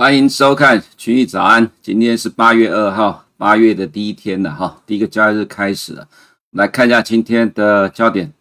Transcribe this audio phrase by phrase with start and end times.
[0.00, 1.70] 欢迎收看群益早安。
[1.82, 6.08] 今天是八月二号，八月的第一天了哈，第一个交易日开始了。
[6.52, 8.32] 来看一下今天的焦点。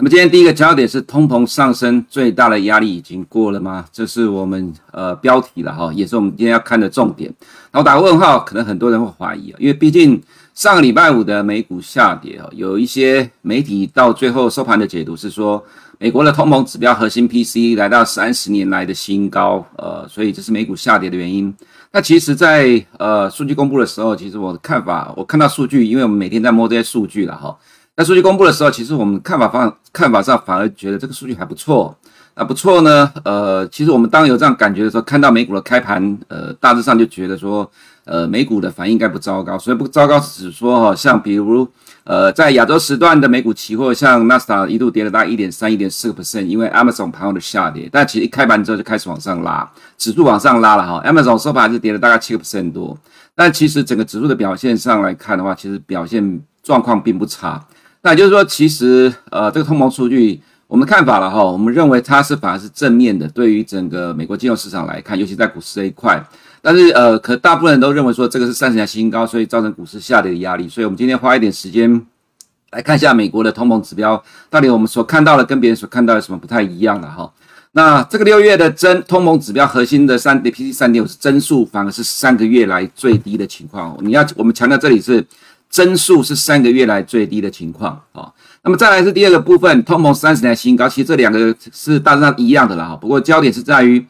[0.00, 3.84] 那么今天第一个焦点是通膨上升最大的压力已经过了吗？
[3.92, 7.34] 这是我们呃标题了哈，也是我们今天要看的重点。
[7.72, 10.22] 那我打个问号，可能很多人会怀疑啊，因为毕竟
[10.54, 15.64] 上个礼拜五的美股下跌啊，有一些媒体到最后收盘的解读是说。
[16.00, 21.52] 美国的通膨指标核心 P C 来到三十年来的新高，呃，所以这是美股下跌的原因。
[21.90, 27.58] 那其实在，在呃数据公布的时候，其实我的看法，我看到数据，因为我们每天在摸这些数据了哈。
[27.98, 31.92] 那数据公布的时候，其实我们看法方看法上反而觉得这个数据还不错。
[32.36, 37.68] 那不错呢，呃，其实我们当有这样感觉的时候，看到美股的开盘，呃，大致上就觉得说，
[38.04, 39.58] 呃，美股的反应应该不糟糕。
[39.58, 41.68] 所以不糟糕是说哈，像比如。
[42.04, 47.86] 呃，在亚洲时段的美股期货，像纳斯达一度跌了大概一点三、一点四个 percent，因为 Amazon 盘后的下跌。
[47.92, 51.02] 但其实一开盘之后就开始往上拉，指数往上拉了哈。
[51.04, 52.96] Amazon 收盘还是跌了大概七个 percent 多，
[53.34, 57.62] 但其实整个指数的表现上来看的话，其实表现状况并不差。
[58.02, 66.24] 那也就是说，其实呃，这个通膨数据我们的看法了哈，我们认为它是反而是正面的，对于整个美国金融市场来看，尤其在股市这一块。
[66.60, 70.68] 但是呃，可大部分人都认为说这个是三十年新高，所以造成股市下跌的压力。
[70.68, 72.04] 所以我们今天花一点时间
[72.70, 77.32] 来看一下美国的通膨指标，到底我们所看到的跟别人所看到的什么不太一样的哈。
[77.72, 83.96] 那这个六月的增通膨指标核心的三 PCE 三点五是增速，反而是三个月来最低的情况。
[84.00, 85.24] 你要我们强调这里是
[85.68, 88.32] 增速是三个月来最低的情况啊。
[88.62, 92.96] 那么再来是第二个部分，通膨三十年新高，其实这两个是大致上一样的了哈。
[92.96, 94.04] 不过焦点是在于。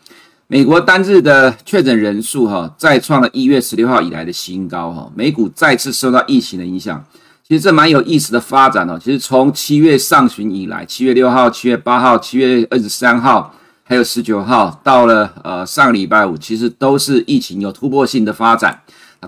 [0.50, 7.04] 美国单日的确诊人数哈，再创了一月十六号以来的新高哈，美股再次受到疫情的影响，
[7.46, 8.98] 其实这蛮有意思的发展哦。
[8.98, 13.54] 其实从七月上旬以来，七月六号、七月八号、七月二十三号，
[13.84, 18.80] 还有十九号，到了呃上个礼拜五，其实都是疫情有突破性的发展，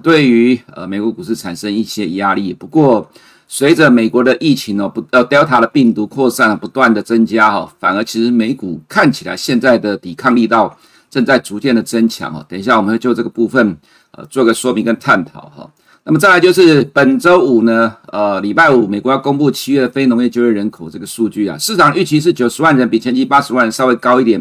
[0.03, 2.53] 对于呃美国股市产生一些压力。
[2.55, 3.11] 不过
[3.49, 10.77] 随着美国的疫情哦不呃 Delta 的病毒扩散不断的增加哈，反而其实美股看起来现在的抵抗力道。
[11.11, 13.77] 正在逐渐的增强哦，等一下我们会就这个部分
[14.13, 15.69] 呃做个说明跟探讨哈。
[16.05, 24.41] 那么再来就是本周五呢，呃礼拜五美国要公布七月非农业就业人口这个数据啊，市场预期是九十万人，比前期八十万人稍微高一点。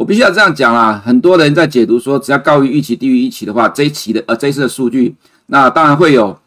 [0.00, 5.14] 我必须要这样讲啊，很多人在解读说，只要高于预期、低于预期的话，这一期的呃这一次的数据，
[5.48, 6.38] 那当然会有。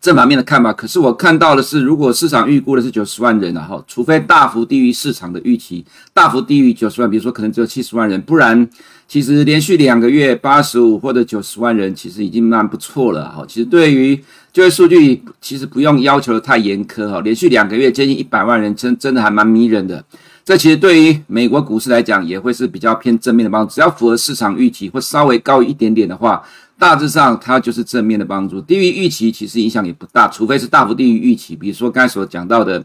[0.00, 8.66] 正反面的看法，可是我看到的是，如果市场预估的是九十万人，然后除非大幅低于市场的预期，大幅低于九十万，比如说可能只有七十万人，不然
[9.06, 13.44] 其实连续两个月八十五或者九十万人，其实已经蛮不错了哈。
[13.46, 14.18] 其实对于
[14.54, 20.02] 就业数据，其实不用要求的太严苛哈，连续两个月接近一百万人，真真的还蛮迷人的。
[20.44, 26.42] 这其实对于美国股市来讲，也会是比较偏正面的帮助，只要符合市场预期或稍微高一点点的话。
[26.80, 28.58] 大致上，它就是正面的帮助。
[28.58, 31.54] 低于预期，其实影响也不大，除非是大幅低于预期。
[31.54, 32.82] 比如说刚才所讲到的，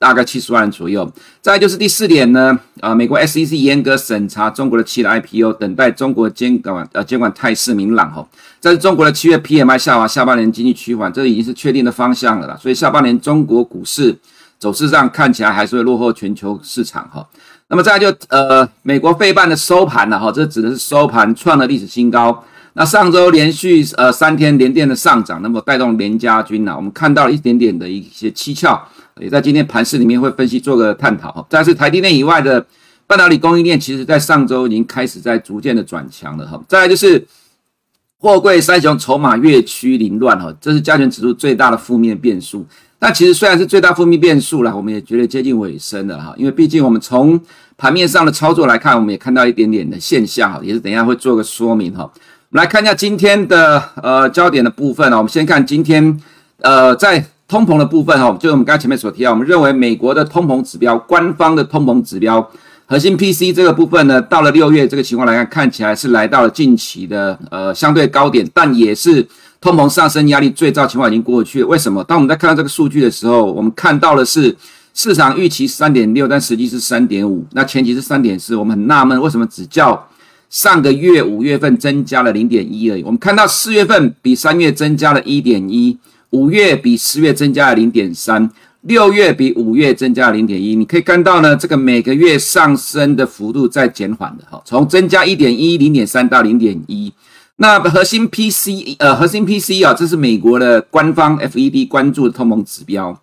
[0.00, 1.08] 大概七十万人左右。
[1.40, 8.26] 再就是第四点呢，啊，美国 SEC 严格审查中国的七大 IPO，等待中国监管呃监管态势明朗哈。
[8.60, 12.58] 这是中国的七月 PMI 下滑，下半年经济趋缓，这已经是确定的方向了啦。
[12.60, 14.12] 所以下半年中国股市
[14.58, 17.26] 走势上看起来还是会落后全球市场哈。
[17.68, 22.44] 那么再来就呃，美国费半的收盘了哈，这指的是收盘创了历史新高。
[22.74, 28.80] 那上周连续呃三天连电的上涨，那么带动联家军呐、我们看到了一点点的一些蹊跷，
[29.18, 31.44] 也在今天盘势里面会分析做个探讨。
[31.48, 32.64] 但是台积电以外的
[33.06, 36.62] 半导体供应链，其实在上周已经开始在逐渐的转强了哈。
[36.68, 37.26] 再来就是
[38.18, 42.64] 货柜三雄筹码越趋凌乱哈，这是加权指数最大的负面变数。
[42.98, 47.38] 但其实虽然是最大负面变数了，我们也觉得接近尾声了哈，因为毕竟我们从
[47.76, 52.10] 盘面上的操作来看，我们也看到一点点的现象哈，也是等一下会做个说明哈。
[52.48, 56.18] 我们来看一下今天的呃焦点的部分啊，我们先看今天
[56.62, 62.50] 呃在通膨的部分哈，就是我们刚才前面所提到，我们认为美国的通膨指标，官方的通膨指标
[62.86, 69.26] 核心 P C 这个部分呢，到了六月这个情况来看，看起来是来到了近期的呃相对高点，但也是
[69.60, 71.66] 通膨上升压力最糟情况已经过去了。
[71.66, 72.04] 为什么？
[72.04, 74.54] 当我们在看到这个数据的时候，我们看到的是
[74.94, 80.08] 市场预期三点六，但实际是三点五，那前期是三点四，我们很纳闷为什么只叫。
[80.48, 85.98] 上个月五月份增加了零点一而已，我们看到四月份比三月增加了一点一，
[86.30, 88.48] 五月比十月增加了零点三，
[88.82, 90.76] 六月比五月增加了零点一。
[90.76, 97.12] 你可以看到呢，这个每个月上升的幅度在减缓的哈，从增加一点一、零点三到零点一。
[97.56, 103.18] 那核心 P C 呃，核心 P C 啊，这是美国的官方 FED 关注的通膨指标。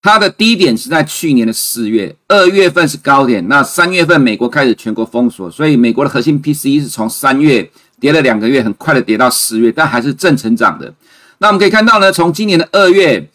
[0.00, 3.46] 它的低点是在去年的四月，二月份是高点。
[3.48, 7.68] 那三月份美国开始全国封锁，所以美国的核心 P C 是从三月
[7.98, 10.92] 跌了两个月，很快的跌到四月，但还是正成长的。
[11.38, 13.28] 那我们可以看到呢，从今年的二月，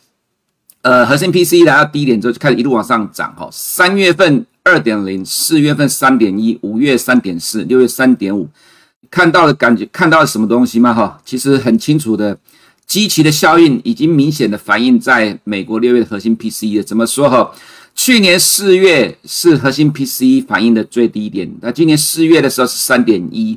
[0.83, 3.49] 呃，核心 P C 来到低点之后，就开始一路往上涨哈。
[3.51, 8.47] 三月份二点零，四月份三点一，五月三点四，六月三点五，
[9.13, 10.91] 看到了感觉看到了什么东西吗？
[10.91, 12.35] 哈，其实很清楚的，
[12.87, 16.83] 基期的效应已经明显的反映在美国六月的核心 PCE 了。
[16.83, 17.51] 怎么说哈？
[17.93, 23.55] 去年四月是核心 P C 反映的最低点，那今年四月的时候是三点一。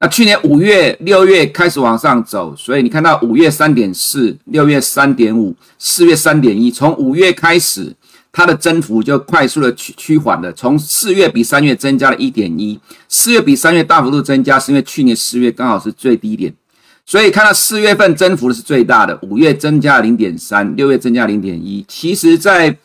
[0.00, 6.68] 那去年五月、六月开始往上走，所以你看到五月三点四，六月三点五，四月三点一。
[6.68, 7.94] 从五月开始，
[8.36, 10.52] 它的增幅就快速的趋趋缓了。
[10.52, 12.78] 从四月比三月增加了一点一，
[13.08, 16.52] 四月比三月大幅度增加，是因为去年四月刚好是最低点，
[17.06, 21.82] 所以看到四月份增幅的是最大的，五月增加零点三，六月增加零点一。
[21.88, 22.76] 其实，在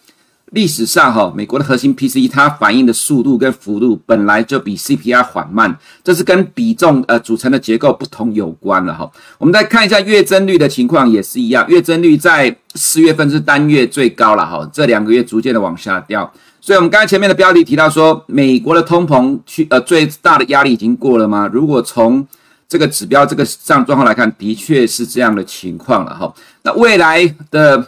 [0.51, 9.09] 历史上，哈，美国的核心 PCE 它反应的速度跟幅度本来就比 CPI 缓慢，这是跟比重呃组成的结构不同有关了哈。
[9.37, 16.29] 我们再看一下月增率的情况也是一样，月增率在四月份是单月最高了哈，这两个月逐渐的往下掉。
[16.59, 21.49] 所以，我们刚才前面的标题提到说，美国的通膨去呃最大的压力已经过了吗？
[21.53, 22.27] 如果从
[22.67, 26.33] 这个指标这个上状况来看，的确是这样的情况了哈。
[26.63, 27.87] 那未来的。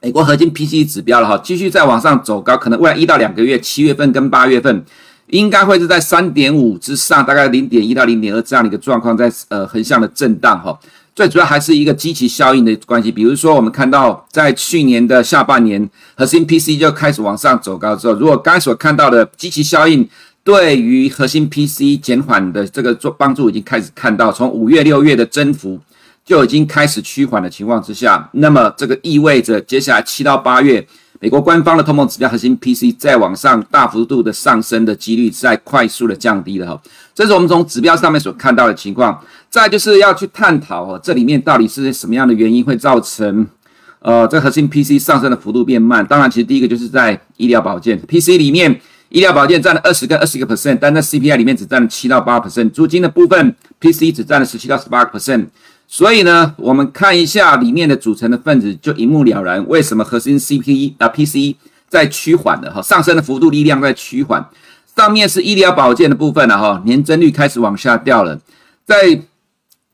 [0.00, 4.84] 美国核心 P C 指标了哈，继续再往上走高，可能未来一到两个月，七月份跟八月份，
[5.26, 10.78] 应该会是在三点五之上，大概零点一到零点二这样的一个状况，在呃横向的震荡哈。
[11.16, 20.08] 最主要还是一个积极效应的关系，比如说我们看到在去年的下半年，核心 P C 就开始往上走高之后，如果刚才所看到的积极效应
[20.44, 25.80] 对于核心 P C 减缓的这个做帮助已经开始看到，从五月六月的增幅。
[26.28, 30.86] 就已经开始趋缓的情况之下，那么这个意味着接下来七到八月，
[31.20, 36.82] 美国官方的通膨指标核心 P C 再往上大幅度的上升的几率在快速的降低了哈。
[37.14, 39.18] 这是我们从指标上面所看到的情况。
[39.48, 43.46] 再就是要去探讨哦，这里面到底是什么样的原因会造成
[44.00, 46.04] 呃这核心 P C 上升的幅度变慢？
[46.04, 48.78] 当然，其实第一个就是在医疗保健 P C 里面，
[49.08, 55.46] 医疗保健占了二十跟二十个 percent，但在 CPI 里面只占了七到八 percent，租金的部分 P C 只占了十七到十八个 percent。
[55.90, 59.66] 所以呢，我们看一下里面的组成的分子，就一目了然。
[59.68, 61.56] 为什么核心 CP 啊 PCE
[61.88, 64.46] 在趋缓的哈，上升的幅度力量在趋缓。
[64.94, 68.38] 上面是医疗保健的部分了哈，年增率开始往下掉了。
[68.84, 69.22] 在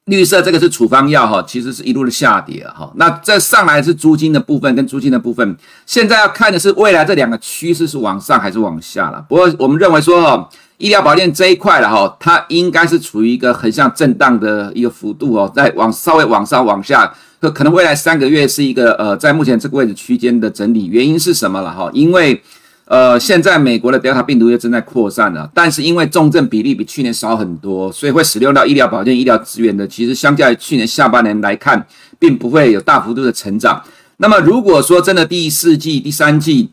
[0.06, 2.92] 绿色这个是处方药哈，其实是一路的下跌哈。
[2.96, 5.56] 那这上来是租金的部分跟租金的部分，
[5.86, 9.24] 现在要看的是未来这两个趋势是往上还是往下了。
[9.28, 10.50] 不过我们认为说哈。
[10.84, 17.10] 医疗保健这一块了哈，它应该是处于一个横向震荡的一个幅度哦，在往稍微往上往下，
[17.40, 20.84] 可可能未来三个月是一个呃，在目前这个位置区间的整理。
[20.84, 21.88] 原因是什么了哈？
[21.94, 22.38] 因为
[22.84, 31.86] 呃，现在美国的 Delta 病毒又正在扩散了，但是因为重症比例比去年少很多，所以会使用到医疗保健医疗资源的，其实相较于去年下半年来看，
[32.18, 33.82] 并不会有大幅度的成长。
[34.18, 36.68] 那么如果说真的第四季、第三季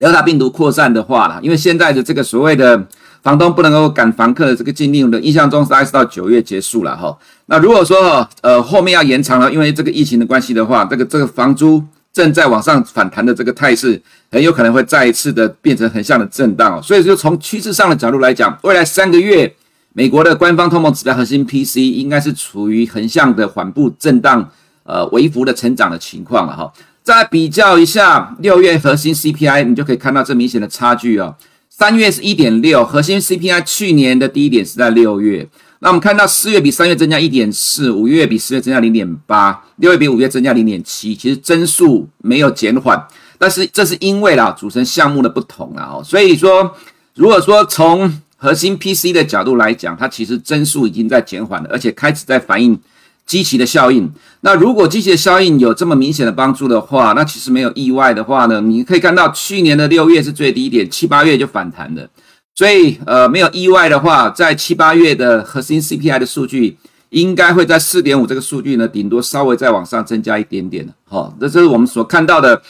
[0.00, 2.86] Delta 病毒扩散的话了，因为现在的这个所谓的
[3.24, 7.16] 房东不能够赶房客的这个禁令的印象中，大概是到九月结束了哈。
[7.46, 14.00] 那如果说呃后面要延长了，因为这个疫情的关系的话，这个这个房租正在往上反弹的这个态势，
[14.30, 16.80] 很有可能会再一次的变成横向的震荡。
[16.82, 19.50] 所以就从趋势上的角度来讲，未来三个月
[19.94, 24.50] 美国的官方通膨指标核心 P C 应该是处于横向的缓步震荡，
[24.82, 26.70] 呃微幅的成长的情况了哈。
[27.02, 31.34] 再比较一下六月核心 CPI，你就可以看到这明显的差距哦。
[31.76, 35.44] 三月是一点六，核心 CPI 去年的低点是在六月。
[35.80, 41.16] 那我们看到四月比三月增加一点四，五月比四月增加零点八，六月比五月增加零点七。
[41.16, 43.04] 其实增速没有减缓，
[43.38, 46.00] 但是这是因为啦组成项目的不同啦哦。
[46.04, 46.72] 所以说，
[47.16, 52.78] 如果说从核心 PC 的角度来讲，它其实增速已经在减缓了，而且开始在反映。
[53.26, 54.12] 积极的效应，
[54.42, 62.06] 那如果积极的效应有这么明显的帮助的话，那其实没有意外的话呢，你可以看到去年的六月是最低点，七八月就反弹了，
[62.54, 66.76] 所以呃没有意外的话，在七八月的核心 CPI 的数据
[67.08, 72.60] 应该会在四点五这个数据呢，顶多稍微再往上增加一点点的，好，这是我们所看到的，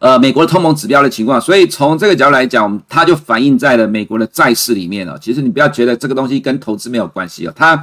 [0.00, 5.18] 呃美国的通膨指标的情况，所以从这个角度来讲，它就反映在了美国的债市里面了。
[5.18, 7.82] 其实你不要觉得这个东西跟投资没有关系哦，它。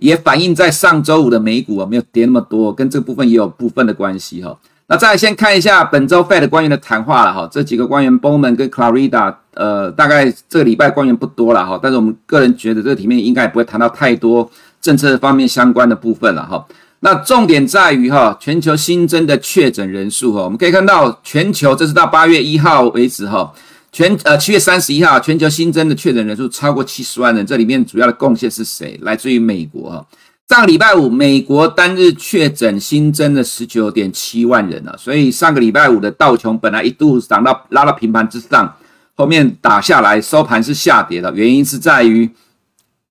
[0.00, 4.56] 也反映在上周五的美股啊，没有跌那么多，跟这部分也有部分的关系哈。
[4.88, 16.66] 那再来先看一下本周 Fed 官员的谈话了哈，这几个官员 Bowman 跟 Clarida，呃，大概这个礼拜官员不多了哈，但是我们个人觉得这里面应该也不会谈到太多政策方面相关的部分了哈。
[17.00, 23.52] 那重点在于哈，全球新增的确诊人数哈，我们可以看到全球这是到八月一号为止哈。
[23.92, 28.96] 全呃七月三十一号，全球新增的确诊人数超过七十万人，这里面主要的贡献是谁？
[29.02, 30.06] 来自于美国。
[30.48, 38.76] 上个礼拜五，美国单日确诊新增了十九点七万人啊，所以上个礼拜五的道琼本来一度涨到拉到平盘之上，
[39.16, 42.30] 后面打下来收盘是下跌的，原因是在于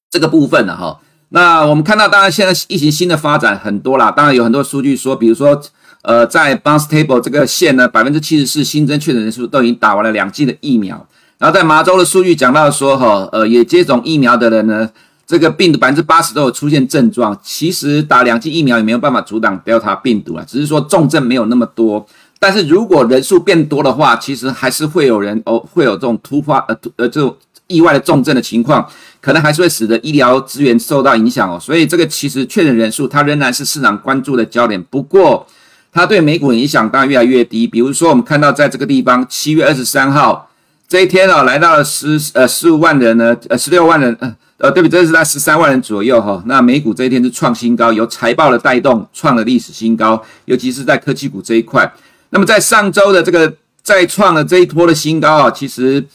[0.10, 1.00] 这个部分了哈。
[1.30, 5.62] 那我们看到，当然现在疫情新的发展很多啦，当然有很多数据说，比如说。
[6.02, 11.06] 呃，在 Barnstable 这个县呢，百分之七十四新增确诊人数都已经打完了两剂的疫苗。
[11.38, 14.90] 然后在麻州的数据讲到说，哈，呃，也接种疫苗的人呢，
[15.26, 17.38] 这个病毒百分之八十都有出现症状。
[17.44, 22.06] 其实打两剂疫苗也没有办法阻挡 Delta 病毒啊，只是说重症没有那么多。
[22.40, 27.36] 但是如果人数变多的话，其实还是会有人哦，会有这种突发呃呃这种
[27.68, 28.90] 意外的重症的情况，
[29.20, 31.60] 可能还是会使得医疗资源受到影响哦。
[31.60, 34.82] 所以这个其实确诊人数它仍然是市场关注的焦点。
[34.90, 35.46] 不过，
[35.92, 37.66] 它对美股影响当然越来越低。
[37.66, 40.50] 比如说，我们看到在这个地方，七月二十三号
[40.88, 45.02] 这一天啊，来到了十呃十五万人呢，呃十六万人，呃呃，对不对？
[45.02, 46.42] 这是在十三万人左右哈。
[46.46, 51.92] 那美股这一天是创新高，由财报的带动创了历史新高，尤其是在科技股这一块。
[52.32, 56.06] 那么在上周的这个再创了这一波的新高啊，其实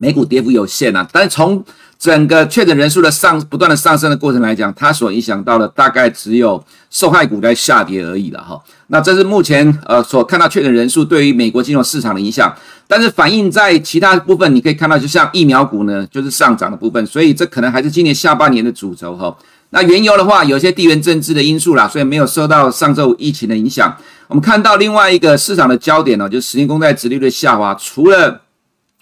[0.00, 1.62] 美股跌幅有限啊，但是从
[1.98, 8.58] 整个确诊人数的上不断的上升的过程来讲，它所影响到的大概只有受害股在下跌而已了哈。
[8.86, 12.50] 那这是目前呃所看到确诊人数对于美国金融市场的影响，
[12.88, 19.36] 但是反映在其他部分，你可以看到，就像疫苗股呢，就是上涨的部分，所以这可能还是今年下半年的主轴哈。
[19.72, 23.94] 那原油的话，有些地缘政治的因素啦，所以没有受到上周五疫情的影响。
[24.26, 28.40] 我们看到另外一个市场的焦点呢，就是十年公债殖利率的下滑，除了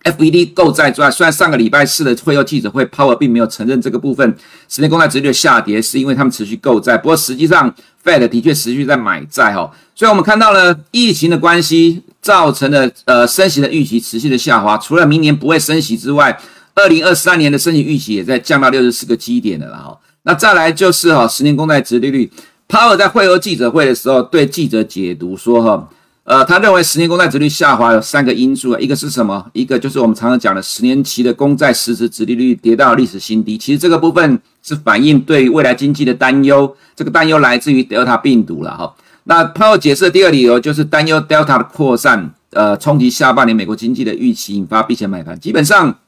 [0.05, 4.37] FED 购债之外，虽然上个礼拜四的会后记者会，Powell 并没有承认这个部分
[4.69, 7.75] 十年公债殖利率下跌是因为他们持续购债，不过实际上
[8.05, 16.39] Fed 的确持续在买债哈，所以我们看到了疫情的关系造成了呃升息的预期持续的下滑，除了明年不会升息之外，
[16.75, 19.99] 二零二三年的升息预期也在降到六十四个基点的了哈。
[20.23, 22.31] 那再来就是哈十年公债殖利率
[22.69, 25.89] ，Powell 在会后记者会的时候对记者解读说哈。
[26.29, 29.43] 呃，他认为十年公债殖率下滑有三个因素啊，一个是什么？
[29.55, 33.57] 一个就是我们常常讲的十年期的公债实质殖利率跌到历史新低。
[33.57, 38.95] 其实这个部分是反映对未来经济的担忧，这个担忧来自于 Delta 病毒了哈。
[39.25, 45.41] 那 Powell 解释的第二理由就是担忧 Delta 的扩散，呃，冲击下半年美国经济的预期，引发避险买盘。
[45.41, 45.99] 基本上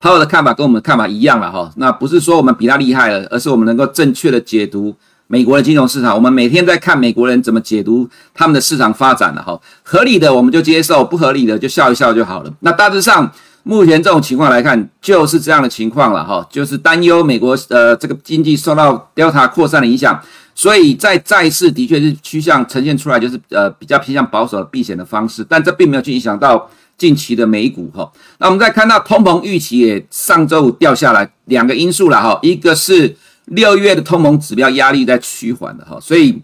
[0.00, 1.72] ，Powell 的看法跟我们的看法一样了哈。
[1.74, 4.94] 那不是说我们比他厉害了，而是我们能够正确的解读。
[5.26, 12.52] 美国的金融市场，我们每天在看美国人怎么解读他们的市场发展了哈，合理的我们就接受，不合理的就笑一笑就好了。
[12.60, 20.22] 那大致上目前这种情况来看，就是这样的情况了哈，就是担忧美国呃这个经济受到 Delta 扩散的影响，
[20.54, 28.12] 所以在债市的确是趋向呈现出来就是呃比较偏向保守的避险的方式，但这并没有去影响到近期的美股哈。
[28.38, 33.16] 那我们再看到通膨预期也上周五掉下来，两个因素了哈，一个是。
[33.46, 36.40] 六月的通膨指标压力在趋缓的哈，所以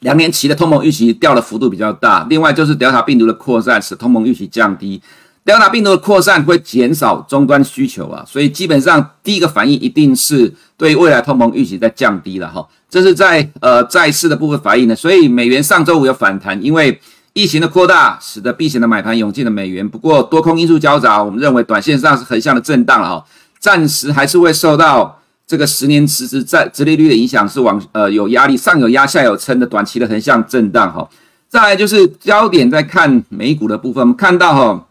[0.00, 2.26] 两年期的通膨预期掉的幅度比较大。
[2.28, 5.00] 另外就是德尔塔病毒的扩散使通膨预期降低，
[5.44, 12.66] 德尔塔病毒的扩散会减少终端需求啊，所以基本上第一个反应一定是对未来通膨预期在降低了哈。
[12.90, 17.00] 这是在呃债市的部分反应呢，所以美元上周五有反弹，因为
[17.32, 19.88] 疫情的扩大使得避险的买盘涌进了美元。
[19.88, 23.24] 不过多空因素交杂，我们认为短线上是横向的震荡了哈，
[23.60, 25.20] 暂时还是会受到。
[25.46, 31.08] 这个十年实质债殖利率的影响是往呃有压力，上有压下有撑的短期的横向震荡哈。
[31.48, 34.86] 再来就是焦点在看美股的部分，我们看到哈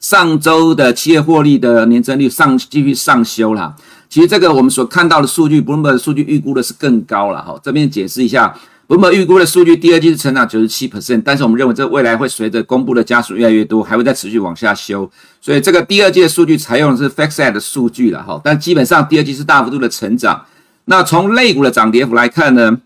[0.00, 3.74] 上周的企业获利的年增率上继续上修了。
[4.08, 7.58] 其实这个我们所看到的数据，Bloomberg 的数据预估的是更高了哈。
[7.62, 8.54] 这边解释一下。
[8.88, 15.08] 我们预估的数据，第二季是成长九十七 percent，但是我们认为这未来会随着公布的家数越来越多，还会再持续往下修，
[15.42, 20.42] 所以这个第二季的数据采用的是 FactSet 的数据了哈，但基本上第二季是大幅度的成长。
[20.86, 22.78] 那从类股的涨跌幅来看呢，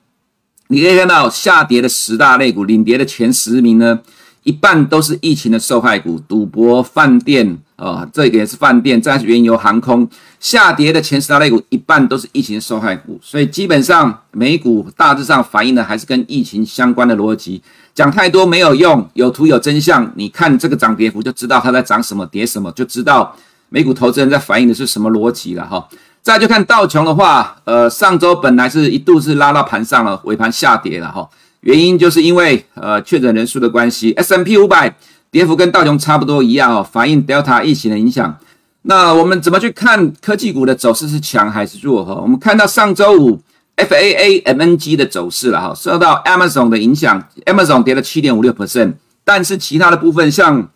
[0.66, 4.00] 你可以看到下跌的十大类股，领跌的前十名呢，
[4.42, 7.58] 一半都是疫情的受害股，赌博、饭店。
[7.82, 10.08] 啊、哦，这个也是饭店，再是原油、航空
[10.38, 17.60] 下跌的前十大类股，一半都是疫情受害股，所以基本上美股大致上反映的还是跟疫情相关的逻辑。
[17.92, 23.34] 讲太多没有用，有图有真相，你看这个涨跌幅就知道它在涨什么，跌什么，就知道
[23.68, 25.88] 美股投资人在反映的是什么逻辑了哈。
[26.22, 31.28] 再就看道琼的话，呃，上周本来是一度是拉到盘上了，尾盘下跌了哈，
[31.62, 34.92] 原因就是因为呃确诊人数的关系，S&P 500。
[35.32, 38.36] 跌幅跟道琼差不多一样哦，反映 Delta 疫情的影响。
[38.82, 42.14] 那我们怎么去看科技股的走势是强还是弱哈？
[42.20, 43.40] 我们看到上周五
[43.76, 48.92] FAAMNG 的走势了哈，受到 Amazon 的影响，Amazon 跌了七点五六 percent，
[49.24, 50.68] 但是其他的部分像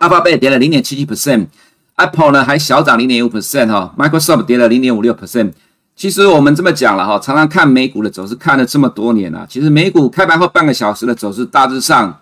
[0.00, 5.52] Alphabet 跌了零点七七 percent，Apple 呢还小涨零点五 percent 哈，Microsoft 跌了零点五六 percent。
[5.94, 12.20] 其实我们这么讲了哈，常常看美股的走势，看了这么多年了，其实美股开盘后半个小时的走势，大致上，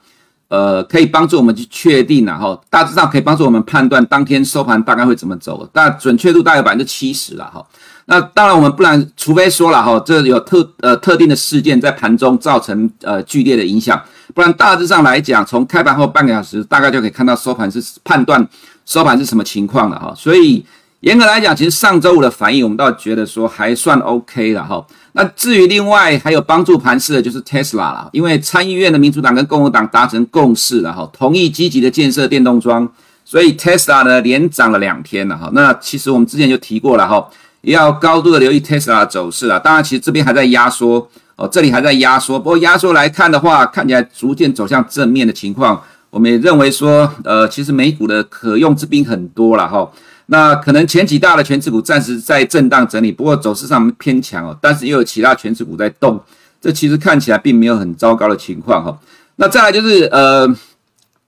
[0.52, 7.66] 呃，可以帮助我们去确定了哈，大致上可以帮助我们判断当天收盘大概会怎么走，但准确度大概百分之七十了哈。
[8.04, 13.98] 那当然我们不然，除非说了哈，这有特呃特定的事件在盘中造成呃剧烈的影响，
[14.34, 18.46] 不然大致上来讲，从开盘后半个小时大概就可以看到收盘是判断
[18.84, 20.62] 收盘是什么情况了哈，所以。
[21.02, 24.86] 严格来讲，其实上周五的反应，我们倒觉得说还算 OK 了哈。
[25.14, 32.90] 那至于另外还有帮助盘势的，就是 Tesla 了，因为参议院的民主党跟共和党达成共识了哈，同意积极的建设电动桩，
[33.24, 35.50] 所以 Tesla 呢连涨了两天了哈。
[35.52, 37.28] 那其实我们之前就提过了哈，
[37.60, 39.58] 要高度的留意 Tesla 的走势啊。
[39.58, 45.82] 当然，其实这边还在压缩哦，这里还在压缩，不过压缩来看的话，看起来逐渐走向正面的情况。
[46.08, 49.90] 我们也认为说，呃，其实美股的可用之兵很多了哈。
[50.26, 56.20] 那可能前几大的权值股暂时在震荡整理，不过走势上偏强哦，但是又有其他权值股在动，
[56.60, 58.98] 这其实看起来并没有很糟糕的情况哈。
[59.36, 60.46] 那再来就是呃，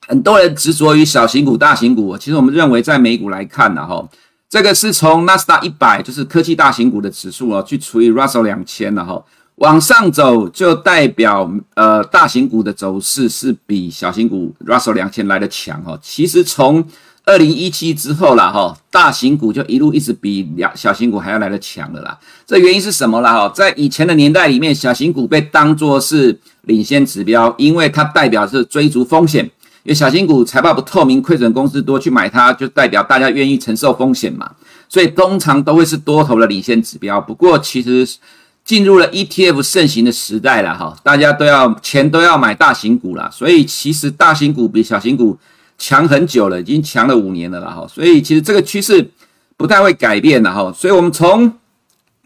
[0.06, 4.06] 很多人执着于小型股、大型股，其实我们认为在美股来看呢哈，
[4.48, 9.22] 这个是从纳斯达一百就是科技大型股的指数哦，去除以 Russell 两千了哈，
[9.56, 15.98] 往上走就代表呃大型股的走势是比小型股 Russell 两千来的强哈。
[16.00, 16.86] 其实从
[17.26, 22.18] 二零一七之后啦，哈，大型股就一路一直比两小型股还要来得强了啦。
[22.46, 23.32] 这原因是什么啦？
[23.32, 29.42] 哈，在以前的年代里面，小型股被当作是领先指标，因为它代表是追逐风险。
[29.84, 34.50] 因为小型股财报不透明，亏损公司多，去买它就代表大家愿意承受风险嘛。
[34.86, 37.18] 所以通常都会是多头的领先指标。
[37.18, 38.06] 不过其实
[38.66, 45.38] 进入了 ETF 盛行的时代了，哈，大家都要钱都要买大型股了，所以其实大型股比小型股。
[45.78, 49.10] 强很久了，已经强了五年了啦哈，所以其实这个趋势
[49.56, 50.72] 不太会改变了哈。
[50.72, 51.52] 所以我们从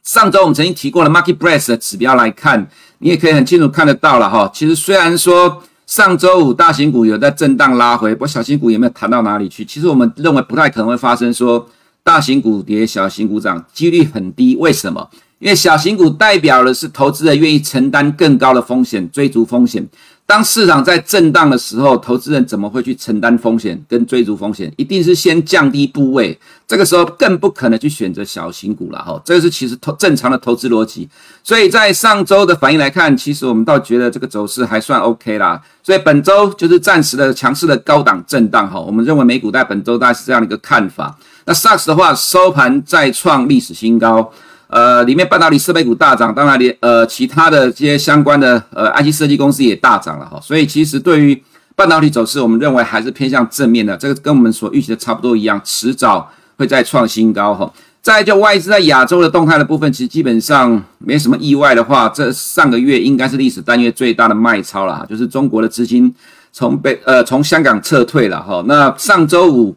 [0.02, 4.50] 上周我们曾经提过的 Marketplace 的指标来看，你也可以很清楚看得到了哈。
[4.54, 9.64] 其实虽然说上周五大型股有在震荡拉回，不过小型股有没有弹到哪里去？
[9.64, 11.68] 其实我们认为不太可能会发生说
[12.02, 14.56] 大型股跌，小型股涨，几率很低。
[14.56, 15.08] 为什么？
[15.38, 19.86] 因为小型股代表的是投资者愿意承担更高的风险，追逐风险。
[20.28, 24.70] 当市场在震荡的时候，投资人怎么会去承担风险跟追逐风险？
[24.76, 29.18] 一定是先降低部位，这个时候更不可能去选择小型股了哈。
[29.24, 31.08] 这个是其实投正常的投资逻辑。
[31.42, 35.58] 所以在上周的反应来看，其实我们倒觉得这个走势还算 OK 啦。
[35.82, 38.78] 所以本周就是暂时的强势的高档震荡哈。
[38.78, 41.18] 我们认为美股在本周大概是这样的一个看法。
[41.46, 44.30] 那 SARS 的话，收盘再创历史新高。
[44.68, 51.42] 呃，里面半导体设备股大涨，当然连呃其他的这些相关的呃 IC 设计公司也大涨了哈，所以其实对于
[51.74, 57.72] 半导体走势，我们认为还是偏向正面的，这个跟我们所预期的差不多一样，迟早会再创新高哈。
[58.02, 66.14] 再就外资在亚洲的动态的部分，其实基本上没什么意外的话，这上个月应该是历史单月最大的卖超了，就是中国的资金
[66.52, 68.62] 从北呃从香港撤退了哈。
[68.66, 69.74] 那上周五。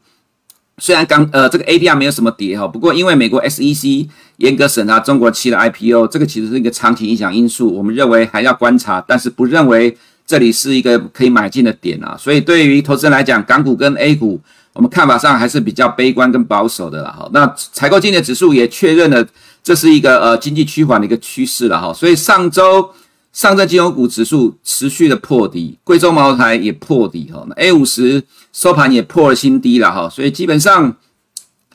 [0.82, 12.18] 虽然刚呃这个 ADR 没有什么跌哈，不过因为美国 SEC 严格审查中国企业的 IPO，这个其实是一个长期影响因素，我们认为还要观察，但是不认为这里是一个可以买进的点啊。
[12.20, 14.42] 所以对于投资人来讲，港股跟 A 股，
[14.74, 17.30] 我们看法上还是比较悲观跟保守的了哈。
[17.32, 19.24] 那采购经理指数也确认了，
[19.64, 21.94] 这是一个呃经济趋缓的一个趋势了哈。
[21.94, 22.90] 所以上周。
[23.34, 30.94] 上证金融股指数持续的破底，贵州茅台也破底哈，那 A 五十收盘也破了新低了哈，所以基本上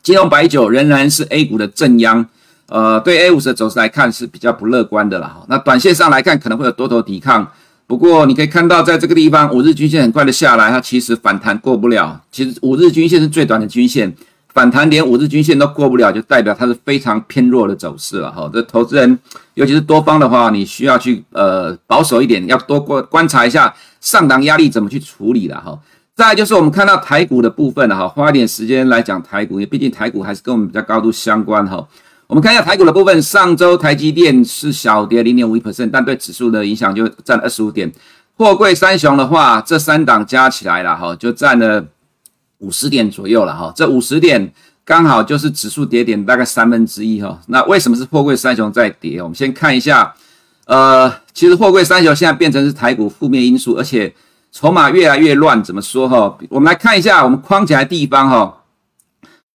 [0.03, 2.27] 金融白酒仍然是 A 股的正央，
[2.69, 5.47] 呃，对 A 五十的走势来看是比较不乐观的了哈。
[5.49, 7.51] 那短线上来看可能会有多头抵抗，
[7.87, 14.15] 不过你可以看到在这个地方五日均线很快的下来，它其实反弹过不了，其实五日均线是最短的均线。
[14.57, 18.49] 反弹连五日均线都过不了，就代表它是非常偏弱的走势了哈。
[18.51, 19.19] 这投资人，
[19.53, 25.79] 尤其是多方的话，你需要去呃保守一点，要多观观察一下上档压力怎么去处理了哈。
[26.15, 31.87] 再就是我们看到台股的部分了哈，花一点时间来讲台股，因为毕竟台股还是跟我们比较高度相关哈。
[32.27, 37.93] 我们看一下台股的部分，上周台积电是小跌零点五一 percent，但对指数的影响就占二十五点。
[38.39, 41.85] 货柜三雄的话，这三档加起来了哈，就占了。
[42.59, 44.53] 五十点左右了哈，这五十点
[44.85, 47.41] 刚好就是指数跌点大概三分之一哈。
[47.49, 49.21] 那为什么是货柜三雄在跌？
[49.21, 50.15] 我们先看一下，
[50.67, 54.15] 呃，其实货柜三雄现在变成是台股负面因素，而且
[54.53, 55.63] 筹码越来越乱。
[55.63, 56.39] 怎么说哈？
[56.49, 58.63] 我们来看一下，我们框起来地方哈，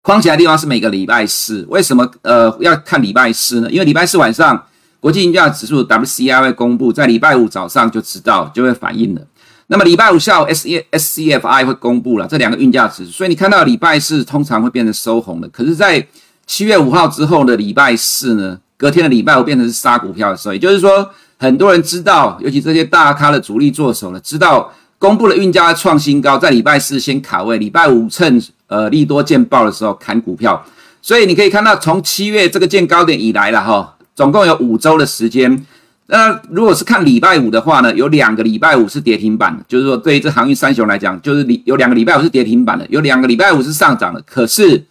[0.03, 1.65] 框起来地方是每个礼拜四。
[1.71, 3.71] 为什么呃要看礼拜四呢？
[3.71, 4.67] 因为礼拜四晚上
[4.99, 9.23] 国际金价指数 WCI 会公布，在礼拜五早上就知道就会反映了。
[9.73, 15.49] 那么礼拜五下午 S E S C F I 会公布了这两个运价指，所以你看到礼拜四通常会变成收红的。
[15.51, 16.05] 可是，在
[16.45, 30.61] 七月五号之后的礼拜四呢，隔天的礼拜五变成是杀股票的时候，也就是说，很多人知道，尤其这些大咖的主力做手呢，知道公布了运价创新高，在礼拜四先卡位，礼拜五趁呃利多见报的时候砍股票。
[31.01, 35.65] 所以你可以看到，从七月这个见高点以来了哈，总共有五周的时间。
[36.11, 44.21] 那如果是看礼拜五的话呢，有两个礼拜五是跌停板的，就是说对于这航运三雄来讲，就是有两个礼拜五是跌停板的，有两个礼拜五是上涨的。
[44.23, 44.85] 可是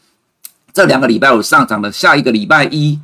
[0.73, 2.97] 这两个礼拜五上涨的，下一个礼拜一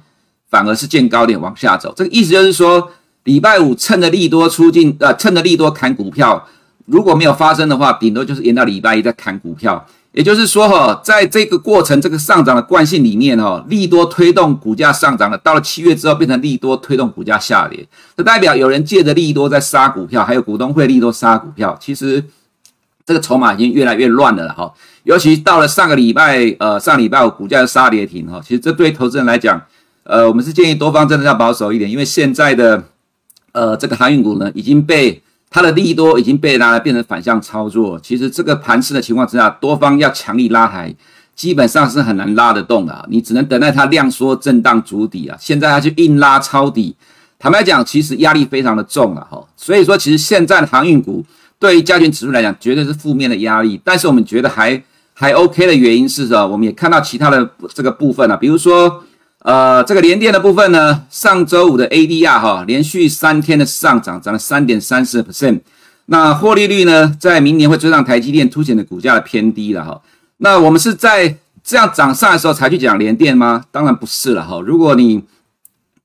[0.49, 1.93] 反而是见高点往下走。
[1.95, 2.89] 这个意思就是说，
[3.25, 6.47] 礼拜五趁着利多出尽，呃，趁着利多砍股票，
[6.85, 9.85] 如果没有发生的话，顶多就是延到礼拜一再砍股票。
[10.15, 15.37] 也就是说，哈，在这个过程，这个上涨的惯性里面，哈，利多推动股价上涨了。
[15.39, 21.77] 到了七月之后，变成利多推动股价下跌，这代表有人借着利多在杀股票，还有股东会利多杀股票。
[21.81, 22.23] 其实
[23.05, 24.73] 这个筹码已经越来越乱了，哈。
[25.03, 28.39] 尤其到了上个礼拜，呃，上礼拜五股价杀跌停，哈。
[28.41, 29.61] 其实这对投资人来讲，
[30.03, 32.81] 呃，我们是建议多方真的要保守一点，因为现在的，
[33.51, 35.21] 呃，这个航运股呢已经被。
[35.49, 40.93] 它的利多已经被拿来变成反向操作，其实这个盘势的情况之下，多方要强力拉抬，
[41.33, 45.37] 基本上是很难拉得动的，你只能等待它量缩震荡筑底啊。
[45.39, 46.95] 现在它去硬拉抄底，
[47.39, 49.41] 坦白讲，其实压力非常的重啊，哈。
[49.55, 51.23] 所以说，其实现在的航运股
[51.57, 53.79] 对于加权指数来讲，绝对是负面的压力。
[53.83, 59.01] 但是我们觉得还还 OK 的原因是说，我们也看到其他的这个部分啊，比如说。
[59.45, 65.61] 呃，这个联电的部分呢，上周五的 ADR 哈，连续三天的上涨，涨了三点三四 percent。
[66.07, 70.01] 那获利率呢，在明年会追上台积电，凸显的股价的偏低了哈。
[70.37, 73.63] 那我们是在这样涨上的时候才去讲联电吗？
[73.69, 74.59] 当然不是了哈。
[74.65, 75.23] 如果你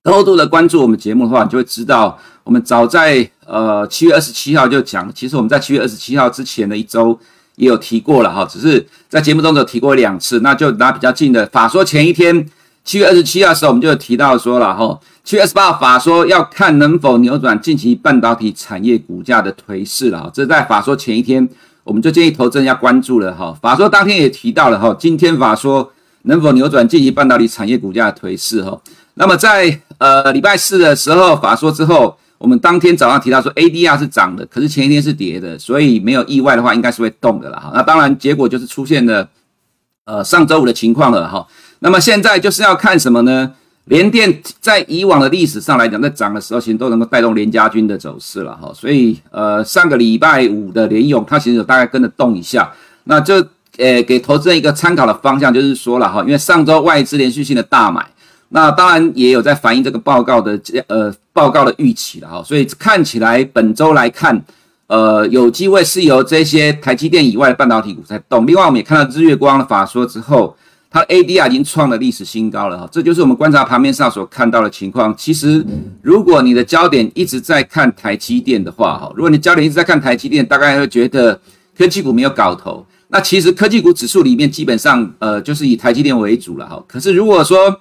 [0.03, 7.19] 高度的关注我们节目的话，你就会知道，我们早在呃七月二十七号就讲，其实我们在七月二十七号之前的一周
[7.57, 12.47] 也有提过了哈，只是在节目中只有提过两次，那就拿比较近的法说前一天。
[12.91, 21.49] 七月二十七号的时候，我们就提到说了哈，七月二十八号法说要看能否扭转近期半导体产业股价的颓势了哈，这在法说前一天，
[21.85, 23.57] 我们就建议投资人要关注了哈。
[23.63, 28.77] 法说当天也提到了哈，今天法说能否扭转近期半导体产业股价的颓势哈。
[29.15, 37.71] 那么在呃礼拜四的时候法说之后，我们当天早上提到说 ADR 是涨的，可是前一天是跌的，所以没有意外的话，应该是会动的了哈。
[37.73, 39.29] 那当然结果就是出现了
[40.07, 41.47] 呃上周五的情况了哈。
[41.81, 43.53] 那么现在就是要看什么呢？
[43.87, 48.71] 联电在以往的历史上来讲，在涨的时候，其实都能够带动联家军的走势了哈。
[48.73, 52.71] 所以，呃，上个礼拜五的联咏，它其实有大概跟着动一下，
[53.05, 53.35] 那就
[53.79, 58.07] 呃给投资人一个参考的方向，就是说了哈，因为上周外资连续性的大买，
[58.51, 62.43] 那当然也有在反映这个报告的呃报告的预期了哈。
[62.45, 64.41] 所以看起来本周来看，
[64.87, 68.47] 呃，有机会是由这些台积电以外的半导体股在动。
[68.47, 70.55] 另外，我们也看到日月光的法说之后。
[70.93, 75.17] 它 ADR 已经创了历史新高了哈，这就是我们观察盘面上所看到的情况。
[75.17, 75.65] 其实，
[76.03, 81.41] 如果你的焦点一直在看台积电的话哈，如果你焦点一直在看台积电，大概会觉得
[81.79, 82.85] 科技股没有搞头。
[83.07, 86.85] 那其实科技股指数里面基本上呃就是以台积电为主了哈。
[86.89, 87.81] 可是如果说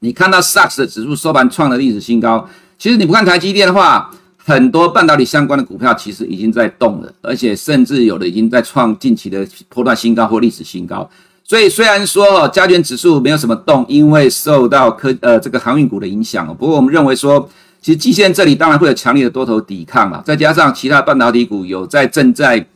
[0.00, 11.08] 你看到 SAX 的指数收盘创了历史新高，其实你不看台积电的话，很多半导体相关的股票其实已经在动了，而且甚至有的已经在创近期的波段新高或历史新高。
[11.52, 17.46] 所以虽然说加权指数没有什么动，因为受到科呃这个航运股的影响，不过我们认为说，
[17.82, 22.66] 其实季线这里当然会有强烈的多头抵抗嘛，再加上其他半导体股有在正在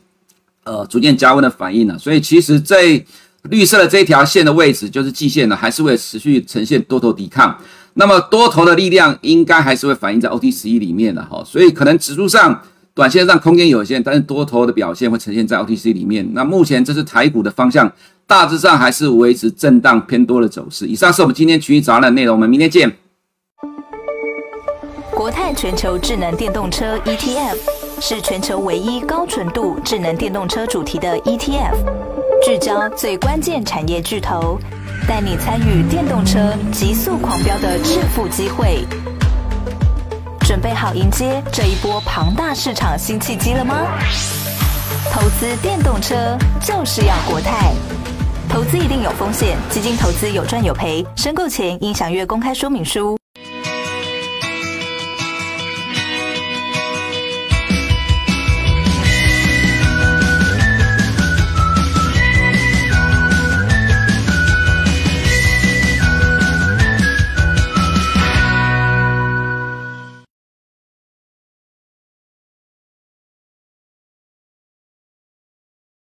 [0.63, 3.03] 呃逐渐加温的反应呢，所以其实在
[3.49, 7.57] 绿色的这条线的位置就是季线呢，还是会持续呈现多头抵抗。
[7.95, 12.61] 那么多头的力量应该还是会反映在 OTC 里面的哈，所以可能指数上
[12.97, 16.27] 短线上空间有限，但是多头的表现会呈现在 OTC 里面。
[16.33, 17.93] 那目前这是台股的方向。
[18.25, 20.87] 大致上还是维持震荡偏多的走势。
[20.87, 22.91] 以上是我们今天群益早安的内容，我们明天见。
[25.11, 27.57] 国泰全球智能电动车 ETF
[28.01, 31.75] 是全球唯一高纯度智能电动车主题的 ETF，
[32.43, 34.59] 聚焦最关键产业巨头，
[35.07, 38.83] 带你参与电动车急速狂飙的致富机会。
[40.47, 43.85] 准备好迎接这一波庞大市场新契机了吗？
[45.11, 47.73] 投资电动车就是要国泰。
[48.47, 53.17] 投资一定有风险，基金投资有赚有赔，申购前应详阅公开说明书。